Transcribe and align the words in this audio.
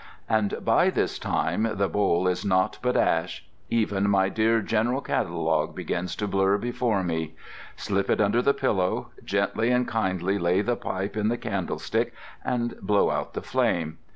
And 0.27 0.65
by 0.65 0.89
this 0.89 1.19
time 1.19 1.61
the 1.75 1.87
bowl 1.87 2.27
is 2.27 2.43
naught 2.43 2.79
but 2.81 2.97
ash. 2.97 3.45
Even 3.69 4.09
my 4.09 4.29
dear 4.29 4.59
General 4.59 4.99
Catalogue 4.99 5.75
begins 5.75 6.15
to 6.15 6.27
blur 6.27 6.57
before 6.57 7.03
me. 7.03 7.35
Slip 7.75 8.09
it 8.09 8.19
under 8.19 8.41
the 8.41 8.55
pillow; 8.55 9.11
gently 9.23 9.69
and 9.69 9.87
kindly 9.87 10.39
lay 10.39 10.63
the 10.63 10.75
pipe 10.75 11.15
in 11.15 11.27
the 11.27 11.37
candlestick, 11.37 12.15
and 12.43 12.81
blow 12.81 13.11
out 13.11 13.35
the 13.35 13.43
flame. 13.43 13.99